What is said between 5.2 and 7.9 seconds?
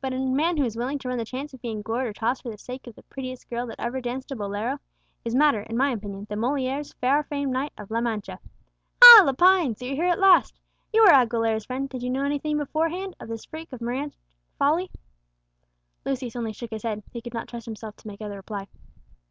is madder, in my opinion, than Molière's far famed knight of